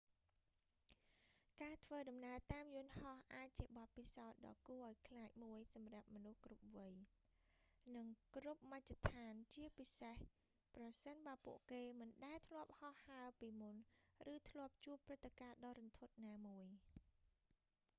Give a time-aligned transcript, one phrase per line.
[1.61, 6.95] ការធ្វើដំណើរតាមយន្ដហោះអាចជាបទពិសោធន៍ដ៏គួរឱ្យខ្លាចមួយសម្រាប់មនុស្សគ្រប់វ័យ
[7.97, 10.15] និងគ្រប់មជ្ឈដ្ឋាន ជាពិសេស
[10.75, 13.75] ប្រសិនបើពួកគេមិនដែលធ្លាប់ហោះហើរពីមុន
[14.33, 16.65] ឬធ្លាប់ជួបព្រឹត្តិការណ៍ដ៏រន្ធត់ណាមួយ